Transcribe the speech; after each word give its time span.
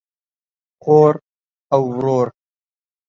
خور 0.81 1.13
او 1.73 1.81
ورور 1.95 2.27